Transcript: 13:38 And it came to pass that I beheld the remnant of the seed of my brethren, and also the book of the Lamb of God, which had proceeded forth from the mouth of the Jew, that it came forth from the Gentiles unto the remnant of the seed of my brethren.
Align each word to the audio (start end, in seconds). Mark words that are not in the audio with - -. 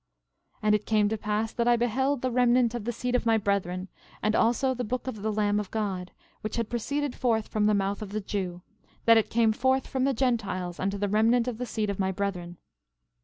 13:38 0.61 0.61
And 0.63 0.73
it 0.73 0.85
came 0.87 1.09
to 1.09 1.17
pass 1.19 1.53
that 1.53 1.67
I 1.67 1.75
beheld 1.75 2.23
the 2.23 2.31
remnant 2.31 2.73
of 2.73 2.85
the 2.85 2.91
seed 2.91 3.13
of 3.13 3.27
my 3.27 3.37
brethren, 3.37 3.87
and 4.23 4.35
also 4.35 4.73
the 4.73 4.83
book 4.83 5.05
of 5.05 5.21
the 5.21 5.31
Lamb 5.31 5.59
of 5.59 5.69
God, 5.69 6.09
which 6.41 6.55
had 6.55 6.71
proceeded 6.71 7.13
forth 7.15 7.47
from 7.49 7.67
the 7.67 7.75
mouth 7.75 8.01
of 8.01 8.11
the 8.11 8.19
Jew, 8.21 8.63
that 9.05 9.17
it 9.17 9.29
came 9.29 9.51
forth 9.51 9.85
from 9.85 10.05
the 10.05 10.15
Gentiles 10.15 10.79
unto 10.79 10.97
the 10.97 11.07
remnant 11.07 11.47
of 11.47 11.59
the 11.59 11.67
seed 11.67 11.91
of 11.91 11.99
my 11.99 12.11
brethren. 12.11 12.57